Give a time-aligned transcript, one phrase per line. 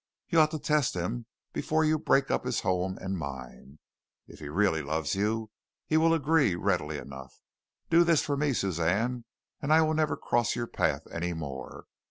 [0.29, 3.77] You ought to test him before you break up his home and mine.
[4.25, 5.51] If he really loves you,
[5.85, 7.43] he will agree readily enough.
[7.91, 9.25] Do this for me, Suzanne,
[9.61, 11.85] and I will never cross your path any more.